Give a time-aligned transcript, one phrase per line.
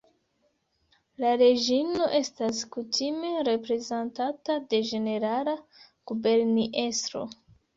[1.23, 5.55] La Reĝino estas kutime reprezentata de Ĝenerala
[6.13, 7.27] Guberniestro.